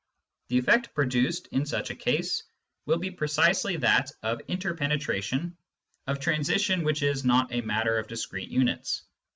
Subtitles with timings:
[0.47, 2.41] The effect produced, in such a case,
[2.87, 5.55] will be precisely that of" interpenetration,"
[6.07, 9.03] of transition which is not a matter of discrete units.